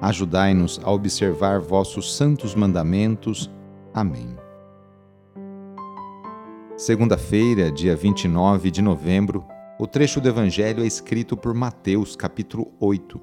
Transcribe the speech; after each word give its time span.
Ajudai-nos 0.00 0.80
a 0.84 0.90
observar 0.90 1.58
vossos 1.58 2.16
santos 2.16 2.54
mandamentos. 2.54 3.50
Amém. 3.92 4.36
Segunda-feira, 6.76 7.72
dia 7.72 7.96
29 7.96 8.70
de 8.70 8.80
novembro, 8.80 9.44
o 9.80 9.86
trecho 9.86 10.20
do 10.20 10.28
Evangelho 10.28 10.84
é 10.84 10.86
escrito 10.86 11.36
por 11.36 11.52
Mateus, 11.52 12.14
capítulo 12.14 12.72
8, 12.78 13.20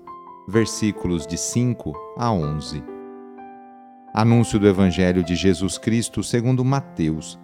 versículos 0.49 1.25
de 1.25 1.37
5 1.37 1.93
a 2.17 2.29
11. 2.31 2.83
Anúncio 4.13 4.59
do 4.59 4.67
Evangelho 4.67 5.23
de 5.23 5.35
Jesus 5.35 5.77
Cristo 5.77 6.21
segundo 6.21 6.65
Mateus. 6.65 7.39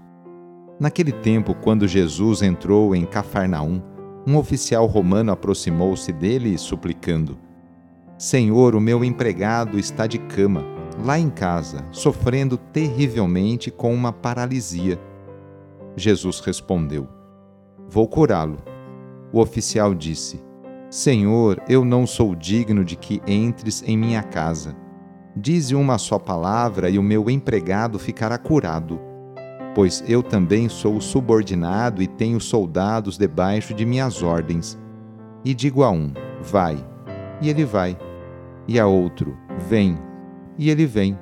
Naquele 0.78 1.14
tempo, 1.14 1.54
quando 1.54 1.88
Jesus 1.88 2.42
entrou 2.42 2.94
em 2.94 3.06
Cafarnaum, 3.06 3.82
um 4.28 4.36
oficial 4.36 4.86
romano 4.88 5.32
aproximou-se 5.32 6.12
dele, 6.12 6.58
suplicando: 6.58 7.38
Senhor, 8.22 8.76
o 8.76 8.80
meu 8.80 9.04
empregado 9.04 9.80
está 9.80 10.06
de 10.06 10.20
cama, 10.20 10.64
lá 11.04 11.18
em 11.18 11.28
casa, 11.28 11.84
sofrendo 11.90 12.56
terrivelmente 12.56 13.72
com 13.72 13.92
uma 13.92 14.14
paralisia. 14.14 15.02
Jesus 15.96 16.40
respondeu: 16.40 17.08
Vou 17.90 18.08
curá-lo. 18.08 18.60
O 19.34 19.40
oficial 19.40 19.96
disse: 19.96 20.40
Senhor, 20.88 21.64
eu 21.68 21.84
não 21.84 22.06
sou 22.06 22.36
digno 22.36 22.86
de 22.86 22.96
que 22.96 23.24
entres 23.26 23.82
em 23.88 23.98
minha 23.98 24.22
casa. 24.22 24.76
Dize 25.36 25.74
uma 25.74 25.98
só 25.98 26.20
palavra 26.20 26.92
e 26.92 27.00
o 27.00 27.04
meu 27.04 27.28
empregado 27.28 27.98
ficará 27.98 28.38
curado. 28.38 29.02
Pois 29.74 30.04
eu 30.08 30.22
também 30.22 30.70
sou 30.70 31.02
subordinado 31.02 32.04
e 32.04 32.08
tenho 32.08 32.40
soldados 32.40 33.18
debaixo 33.18 33.74
de 33.74 33.84
minhas 33.84 34.22
ordens. 34.22 34.78
E 35.44 35.56
digo 35.56 35.82
a 35.82 35.90
um: 35.90 36.14
Vai, 36.40 36.78
e 37.42 37.50
ele 37.50 37.66
vai 37.66 37.98
e 38.68 38.80
a 38.80 38.88
outro: 38.88 39.38
Vem, 39.68 39.98
e 40.58 40.70
ele 40.70 40.86
vem. 40.86 41.18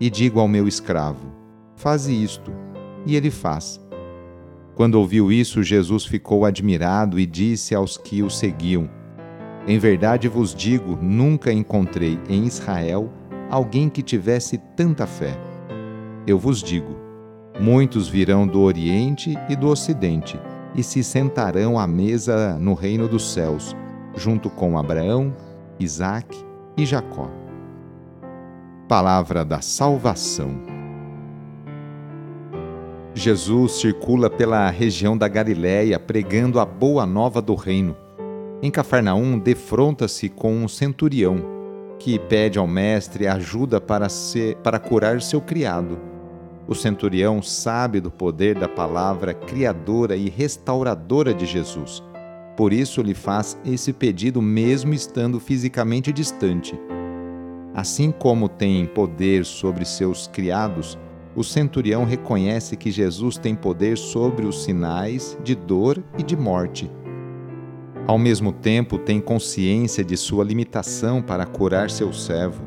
E 0.00 0.10
digo 0.10 0.40
ao 0.40 0.48
meu 0.48 0.66
escravo: 0.66 1.32
Faze 1.76 2.12
isto, 2.12 2.52
e 3.06 3.16
ele 3.16 3.30
faz. 3.30 3.80
Quando 4.74 4.94
ouviu 4.94 5.30
isso, 5.30 5.62
Jesus 5.62 6.04
ficou 6.04 6.44
admirado 6.44 7.20
e 7.20 7.26
disse 7.26 7.74
aos 7.74 7.96
que 7.96 8.22
o 8.22 8.30
seguiam: 8.30 8.88
Em 9.66 9.78
verdade 9.78 10.28
vos 10.28 10.54
digo, 10.54 10.98
nunca 11.00 11.52
encontrei 11.52 12.18
em 12.28 12.44
Israel 12.44 13.12
alguém 13.50 13.88
que 13.88 14.02
tivesse 14.02 14.58
tanta 14.76 15.06
fé. 15.06 15.38
Eu 16.26 16.38
vos 16.38 16.62
digo: 16.62 16.96
muitos 17.60 18.08
virão 18.08 18.46
do 18.46 18.60
Oriente 18.60 19.36
e 19.48 19.54
do 19.54 19.68
Ocidente 19.68 20.40
e 20.74 20.82
se 20.82 21.04
sentarão 21.04 21.78
à 21.78 21.86
mesa 21.86 22.58
no 22.58 22.72
reino 22.72 23.06
dos 23.06 23.32
céus, 23.32 23.76
junto 24.16 24.48
com 24.48 24.78
Abraão, 24.78 25.34
Isaque 25.78 26.51
e 26.76 26.86
Jacó. 26.86 27.30
Palavra 28.88 29.44
da 29.44 29.60
Salvação. 29.60 30.50
Jesus 33.14 33.72
circula 33.72 34.30
pela 34.30 34.68
região 34.70 35.16
da 35.16 35.28
Galiléia 35.28 35.98
pregando 35.98 36.58
a 36.58 36.64
boa 36.64 37.04
nova 37.04 37.42
do 37.42 37.54
reino. 37.54 37.96
Em 38.62 38.70
Cafarnaum, 38.70 39.38
defronta-se 39.38 40.28
com 40.28 40.54
um 40.54 40.68
centurião 40.68 41.42
que 41.98 42.18
pede 42.18 42.58
ao 42.58 42.66
mestre 42.66 43.26
ajuda 43.26 43.80
para, 43.80 44.08
ser, 44.08 44.56
para 44.56 44.78
curar 44.78 45.20
seu 45.20 45.40
criado. 45.40 45.98
O 46.66 46.74
centurião 46.74 47.42
sabe 47.42 48.00
do 48.00 48.10
poder 48.10 48.58
da 48.58 48.68
palavra 48.68 49.34
criadora 49.34 50.16
e 50.16 50.28
restauradora 50.28 51.34
de 51.34 51.44
Jesus 51.44 52.02
por 52.56 52.72
isso 52.72 53.00
lhe 53.02 53.14
faz 53.14 53.58
esse 53.64 53.92
pedido 53.92 54.42
mesmo 54.42 54.92
estando 54.92 55.40
fisicamente 55.40 56.12
distante. 56.12 56.78
Assim 57.74 58.10
como 58.10 58.48
tem 58.48 58.84
poder 58.84 59.44
sobre 59.44 59.84
seus 59.84 60.26
criados, 60.26 60.98
o 61.34 61.42
centurião 61.42 62.04
reconhece 62.04 62.76
que 62.76 62.90
Jesus 62.90 63.38
tem 63.38 63.54
poder 63.54 63.96
sobre 63.96 64.46
os 64.46 64.64
sinais 64.64 65.38
de 65.42 65.54
dor 65.54 66.02
e 66.18 66.22
de 66.22 66.36
morte. 66.36 66.90
Ao 68.06 68.18
mesmo 68.18 68.52
tempo, 68.52 68.98
tem 68.98 69.20
consciência 69.20 70.04
de 70.04 70.16
sua 70.16 70.44
limitação 70.44 71.22
para 71.22 71.46
curar 71.46 71.88
seu 71.88 72.12
servo, 72.12 72.62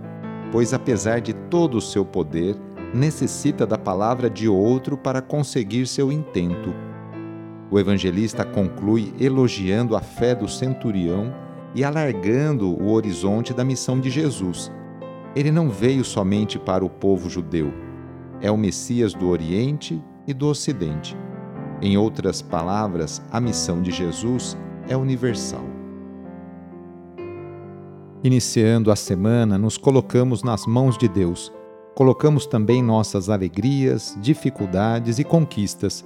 pois, 0.52 0.74
apesar 0.74 1.20
de 1.20 1.34
todo 1.34 1.78
o 1.78 1.82
seu 1.82 2.04
poder, 2.04 2.56
necessita 2.94 3.68
da 3.68 3.78
palavra 3.78 4.30
de 4.30 4.48
outro 4.48 4.98
para 4.98 5.22
conseguir 5.22 5.86
seu 5.86 6.12
intento. 6.12 6.74
O 7.76 7.80
evangelista 7.80 8.46
conclui 8.46 9.14
elogiando 9.20 9.98
a 9.98 10.00
fé 10.00 10.34
do 10.34 10.48
centurião 10.48 11.36
e 11.76 11.84
alargando 11.84 12.70
o 12.70 12.94
horizonte 12.94 13.54
da 13.54 13.66
missão 13.66 14.00
de 14.00 14.10
Jesus. 14.10 14.72
Ele 15.36 15.52
não 15.52 15.70
veio 15.70 16.02
somente 16.02 16.58
para 16.58 16.86
o 16.86 16.90
povo 16.90 17.30
judeu, 17.30 17.74
é 18.40 18.50
o 18.50 18.56
Messias 18.56 19.14
do 19.14 19.28
Oriente 19.28 20.02
e 20.26 20.34
do 20.34 20.48
Ocidente. 20.48 21.18
Em 21.82 21.98
outras 21.98 22.42
palavras, 22.42 23.22
a 23.30 23.42
missão 23.42 23.82
de 23.82 23.92
Jesus 23.92 24.58
é 24.88 24.96
universal. 24.96 25.66
Iniciando 28.24 28.90
a 28.90 28.96
semana, 28.96 29.58
nos 29.58 29.78
colocamos 29.78 30.44
nas 30.44 30.66
mãos 30.66 30.98
de 30.98 31.10
Deus. 31.10 31.52
Colocamos 31.94 32.46
também 32.46 32.82
nossas 32.82 33.30
alegrias, 33.30 34.18
dificuldades 34.22 35.20
e 35.20 35.26
conquistas 35.26 36.06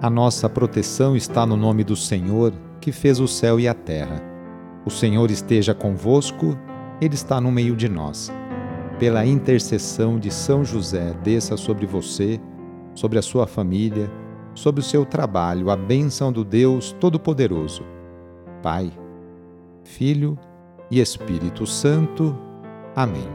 A 0.00 0.10
nossa 0.10 0.46
proteção 0.46 1.16
está 1.16 1.46
no 1.46 1.56
nome 1.56 1.82
do 1.82 1.96
Senhor, 1.96 2.52
que 2.82 2.92
fez 2.92 3.18
o 3.18 3.26
céu 3.26 3.58
e 3.58 3.66
a 3.66 3.72
terra. 3.72 4.22
O 4.84 4.90
Senhor 4.90 5.30
esteja 5.30 5.74
convosco, 5.74 6.56
Ele 7.00 7.14
está 7.14 7.40
no 7.40 7.50
meio 7.50 7.74
de 7.74 7.88
nós. 7.88 8.30
Pela 8.98 9.24
intercessão 9.24 10.18
de 10.18 10.30
São 10.30 10.62
José, 10.62 11.14
desça 11.24 11.56
sobre 11.56 11.86
você, 11.86 12.38
sobre 12.94 13.18
a 13.18 13.22
sua 13.22 13.46
família, 13.46 14.10
sobre 14.54 14.80
o 14.80 14.84
seu 14.84 15.06
trabalho, 15.06 15.70
a 15.70 15.76
bênção 15.76 16.30
do 16.30 16.44
Deus 16.44 16.92
Todo-Poderoso. 17.00 17.82
Pai, 18.62 18.92
Filho 19.82 20.38
e 20.90 21.00
Espírito 21.00 21.66
Santo. 21.66 22.36
Amém. 22.94 23.28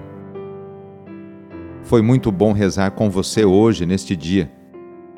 Foi 1.81 2.03
muito 2.03 2.31
bom 2.31 2.53
rezar 2.53 2.91
com 2.91 3.09
você 3.09 3.43
hoje, 3.43 3.83
neste 3.83 4.15
dia. 4.15 4.60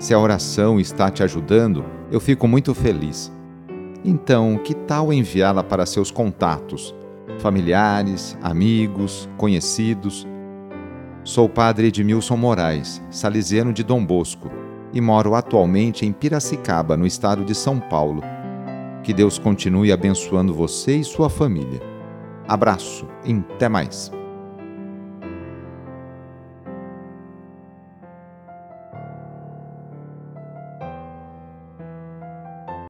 Se 0.03 0.13
a 0.13 0.19
oração 0.19 0.81
está 0.81 1.09
te 1.09 1.23
ajudando, 1.23 1.85
eu 2.11 2.19
fico 2.19 2.45
muito 2.45 2.75
feliz. 2.75 3.31
Então, 4.03 4.57
que 4.57 4.73
tal 4.73 5.13
enviá-la 5.13 5.63
para 5.63 5.85
seus 5.85 6.11
contatos, 6.11 6.93
familiares, 7.39 8.37
amigos, 8.43 9.29
conhecidos? 9.37 10.27
Sou 11.23 11.45
o 11.45 11.49
padre 11.49 11.87
Edmilson 11.87 12.35
Moraes, 12.35 13.01
salesiano 13.09 13.71
de 13.71 13.81
Dom 13.81 14.05
Bosco, 14.05 14.51
e 14.91 14.99
moro 14.99 15.35
atualmente 15.35 16.05
em 16.05 16.11
Piracicaba, 16.11 16.97
no 16.97 17.07
estado 17.07 17.45
de 17.45 17.55
São 17.55 17.79
Paulo. 17.79 18.21
Que 19.03 19.13
Deus 19.13 19.39
continue 19.39 19.89
abençoando 19.89 20.53
você 20.53 20.97
e 20.97 21.03
sua 21.05 21.29
família. 21.29 21.79
Abraço 22.45 23.07
e 23.23 23.31
até 23.31 23.69
mais. 23.69 24.11